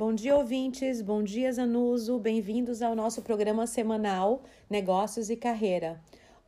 [0.00, 1.02] Bom dia, ouvintes.
[1.02, 2.18] Bom dia, Zanuso.
[2.18, 6.00] Bem-vindos ao nosso programa semanal Negócios e Carreira.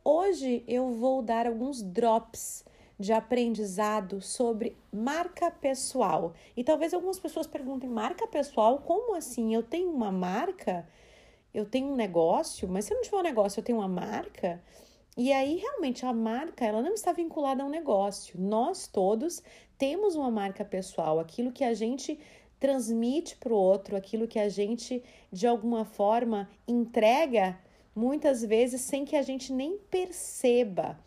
[0.03, 2.65] Hoje eu vou dar alguns drops
[2.99, 6.33] de aprendizado sobre marca pessoal.
[6.57, 8.79] E talvez algumas pessoas perguntem: marca pessoal?
[8.79, 9.53] Como assim?
[9.53, 10.89] Eu tenho uma marca?
[11.53, 12.67] Eu tenho um negócio?
[12.67, 14.59] Mas se eu não tiver um negócio, eu tenho uma marca?
[15.15, 18.33] E aí, realmente, a marca, ela não está vinculada a um negócio.
[18.41, 19.43] Nós todos
[19.77, 22.19] temos uma marca pessoal, aquilo que a gente
[22.63, 27.59] transmite para o outro, aquilo que a gente, de alguma forma, entrega,
[27.93, 30.97] muitas vezes sem que a gente nem perceba.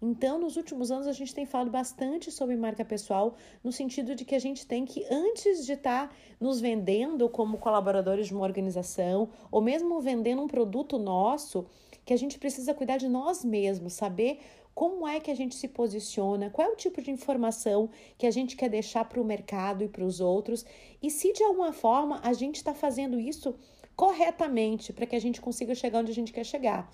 [0.00, 4.24] Então, nos últimos anos, a gente tem falado bastante sobre marca pessoal, no sentido de
[4.24, 8.44] que a gente tem que, antes de estar tá nos vendendo como colaboradores de uma
[8.44, 11.66] organização, ou mesmo vendendo um produto nosso,
[12.06, 14.40] que a gente precisa cuidar de nós mesmos, saber
[14.74, 18.30] como é que a gente se posiciona, qual é o tipo de informação que a
[18.30, 20.64] gente quer deixar para o mercado e para os outros,
[21.02, 23.54] e se de alguma forma a gente está fazendo isso
[23.94, 26.90] corretamente para que a gente consiga chegar onde a gente quer chegar.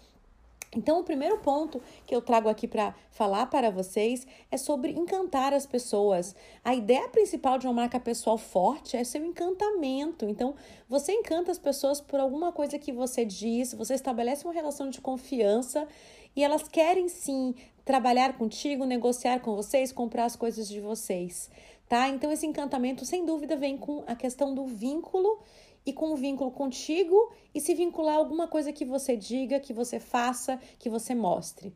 [0.74, 5.54] Então, o primeiro ponto que eu trago aqui para falar para vocês é sobre encantar
[5.54, 6.36] as pessoas.
[6.62, 10.26] A ideia principal de uma marca pessoal forte é seu encantamento.
[10.26, 10.54] Então,
[10.88, 15.00] você encanta as pessoas por alguma coisa que você diz, você estabelece uma relação de
[15.00, 15.88] confiança
[16.36, 21.50] e elas querem sim trabalhar contigo, negociar com vocês, comprar as coisas de vocês,
[21.88, 22.06] tá?
[22.10, 25.40] Então, esse encantamento, sem dúvida, vem com a questão do vínculo
[25.88, 29.72] e com o vínculo contigo e se vincular a alguma coisa que você diga, que
[29.72, 31.72] você faça, que você mostre.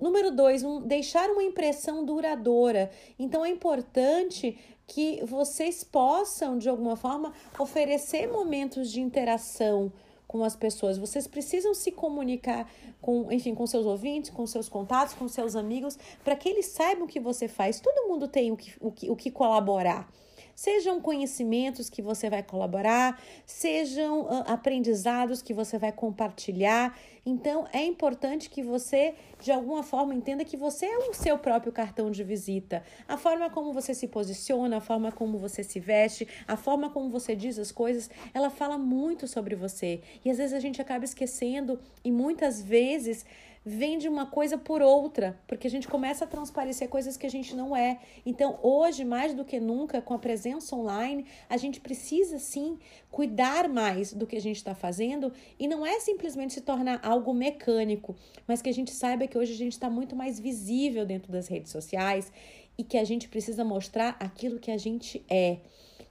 [0.00, 2.90] Número dois, um, deixar uma impressão duradoura.
[3.18, 9.92] Então é importante que vocês possam, de alguma forma, oferecer momentos de interação
[10.26, 10.96] com as pessoas.
[10.96, 12.66] Vocês precisam se comunicar
[12.98, 17.04] com, enfim, com seus ouvintes, com seus contatos, com seus amigos, para que eles saibam
[17.04, 17.78] o que você faz.
[17.78, 20.10] Todo mundo tem o que, o que, o que colaborar.
[20.54, 26.96] Sejam conhecimentos que você vai colaborar, sejam aprendizados que você vai compartilhar.
[27.26, 31.72] Então, é importante que você, de alguma forma, entenda que você é o seu próprio
[31.72, 32.84] cartão de visita.
[33.08, 37.08] A forma como você se posiciona, a forma como você se veste, a forma como
[37.08, 40.02] você diz as coisas, ela fala muito sobre você.
[40.24, 43.24] E às vezes a gente acaba esquecendo, e muitas vezes
[43.64, 47.56] vende uma coisa por outra, porque a gente começa a transparecer coisas que a gente
[47.56, 47.98] não é.
[48.26, 52.78] Então, hoje, mais do que nunca, com a presença online, a gente precisa sim
[53.10, 57.32] cuidar mais do que a gente está fazendo e não é simplesmente se tornar algo
[57.32, 58.14] mecânico,
[58.46, 61.48] mas que a gente saiba que hoje a gente está muito mais visível dentro das
[61.48, 62.30] redes sociais
[62.76, 65.58] e que a gente precisa mostrar aquilo que a gente é.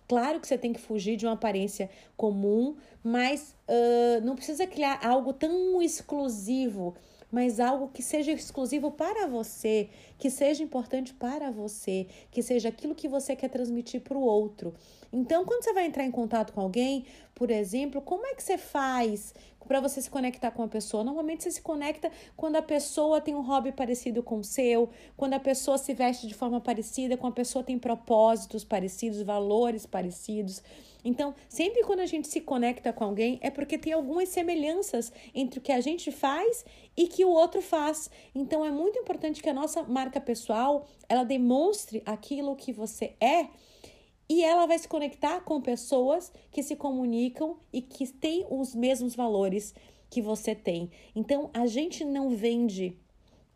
[0.08, 5.06] Claro que você tem que fugir de uma aparência comum, mas uh, não precisa criar
[5.06, 6.96] algo tão exclusivo
[7.34, 9.90] mas algo que seja exclusivo para você,
[10.20, 14.72] que seja importante para você, que seja aquilo que você quer transmitir para o outro.
[15.12, 18.56] Então, quando você vai entrar em contato com alguém, por exemplo, como é que você
[18.56, 19.34] faz
[19.68, 21.04] para você se conectar com a pessoa?
[21.04, 25.34] Normalmente você se conecta quando a pessoa tem um hobby parecido com o seu, quando
[25.34, 30.62] a pessoa se veste de forma parecida, quando a pessoa tem propósitos parecidos, valores parecidos.
[31.04, 35.60] Então, sempre quando a gente se conecta com alguém, é porque tem algumas semelhanças entre
[35.60, 36.66] o que a gente faz
[36.96, 38.10] e que o outro faz.
[38.34, 43.50] Então, é muito importante que a nossa marca pessoal, ela demonstre aquilo que você é
[44.30, 49.16] e ela vai se conectar com pessoas que se comunicam e que têm os mesmos
[49.16, 49.74] valores
[50.10, 50.90] que você tem.
[51.16, 52.98] Então, a gente não vende,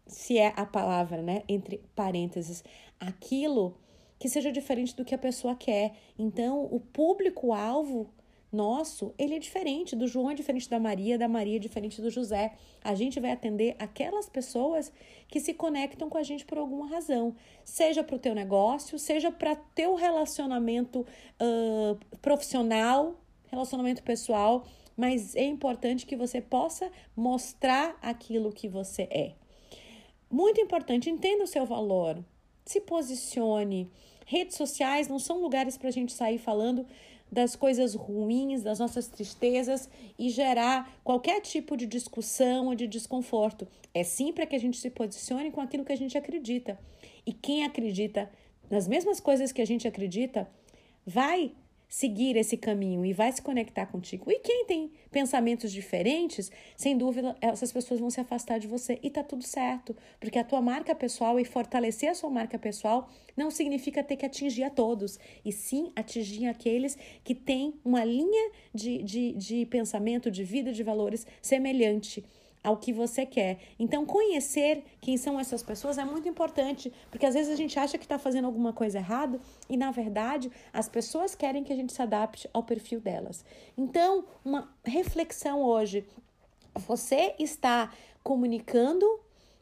[0.05, 2.63] se é a palavra, né, entre parênteses,
[2.99, 3.77] aquilo
[4.19, 5.93] que seja diferente do que a pessoa quer.
[6.17, 8.09] Então, o público-alvo
[8.51, 9.95] nosso, ele é diferente.
[9.95, 12.53] Do João é diferente da Maria, da Maria é diferente do José.
[12.83, 14.91] A gente vai atender aquelas pessoas
[15.27, 17.35] que se conectam com a gente por alguma razão.
[17.63, 24.65] Seja para o teu negócio, seja para teu relacionamento uh, profissional, relacionamento pessoal.
[24.95, 29.33] Mas é importante que você possa mostrar aquilo que você é.
[30.29, 32.23] Muito importante, entenda o seu valor
[32.71, 33.89] se posicione.
[34.25, 36.85] Redes sociais não são lugares para a gente sair falando
[37.31, 43.67] das coisas ruins, das nossas tristezas e gerar qualquer tipo de discussão ou de desconforto.
[43.93, 46.79] É sim para que a gente se posicione com aquilo que a gente acredita.
[47.25, 48.29] E quem acredita
[48.69, 50.49] nas mesmas coisas que a gente acredita
[51.05, 51.53] vai
[51.87, 54.29] seguir esse caminho e vai se conectar contigo.
[54.31, 59.09] E quem tem pensamentos diferentes, sem dúvida, essas pessoas vão se afastar de você e
[59.09, 63.49] tá tudo certo, porque a tua marca pessoal e fortalecer a sua marca pessoal não
[63.49, 69.01] significa ter que atingir a todos, e sim atingir aqueles que têm uma linha de,
[69.03, 72.23] de, de pensamento, de vida, de valores semelhante
[72.67, 73.59] ao que você quer.
[73.79, 77.97] Então, conhecer quem são essas pessoas é muito importante, porque às vezes a gente acha
[77.97, 81.93] que está fazendo alguma coisa errada e, na verdade, as pessoas querem que a gente
[81.93, 83.45] se adapte ao perfil delas.
[83.77, 86.05] Então, uma reflexão hoje.
[86.75, 87.89] Você está
[88.21, 89.05] comunicando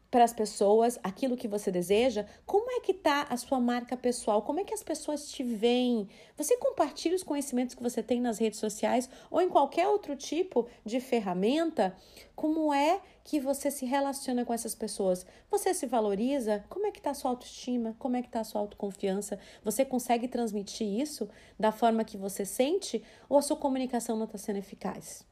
[0.09, 4.41] para as pessoas aquilo que você deseja, como é que tá a sua marca pessoal?
[4.41, 6.07] Como é que as pessoas te veem?
[6.37, 10.67] Você compartilha os conhecimentos que você tem nas redes sociais ou em qualquer outro tipo
[10.85, 11.95] de ferramenta?
[12.35, 15.25] Como é que você se relaciona com essas pessoas?
[15.49, 16.63] Você se valoriza?
[16.69, 17.95] Como é que tá a sua autoestima?
[17.99, 19.39] Como é que tá a sua autoconfiança?
[19.63, 21.27] Você consegue transmitir isso
[21.59, 25.25] da forma que você sente ou a sua comunicação não está sendo eficaz?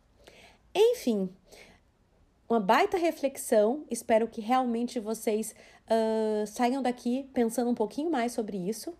[0.75, 1.29] Enfim,
[2.53, 3.83] uma baita reflexão.
[3.89, 5.55] Espero que realmente vocês
[5.87, 8.93] uh, saiam daqui pensando um pouquinho mais sobre isso.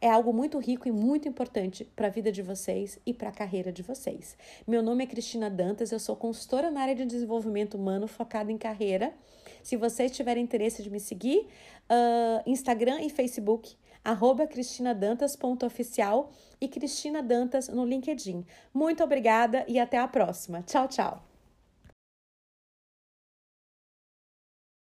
[0.00, 3.32] É algo muito rico e muito importante para a vida de vocês e para a
[3.32, 4.36] carreira de vocês.
[4.66, 8.58] Meu nome é Cristina Dantas, eu sou consultora na área de desenvolvimento humano focada em
[8.58, 9.14] carreira.
[9.62, 11.46] Se vocês tiverem interesse de me seguir,
[11.88, 18.44] uh, Instagram e Facebook, arroba cristinadantas.oficial e Cristina Dantas no LinkedIn.
[18.74, 20.62] Muito obrigada e até a próxima.
[20.62, 21.29] Tchau, tchau!